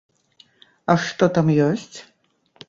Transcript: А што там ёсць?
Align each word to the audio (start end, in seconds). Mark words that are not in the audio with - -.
А 0.93 0.95
што 1.03 1.29
там 1.37 1.53
ёсць? 1.69 1.97